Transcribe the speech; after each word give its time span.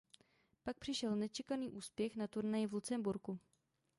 Pak 0.63 0.77
přišel 0.79 1.15
nečekaný 1.15 1.71
úspěch 1.71 2.15
na 2.15 2.27
turnaji 2.27 2.67
v 2.67 2.73
Lucemburku. 2.73 3.39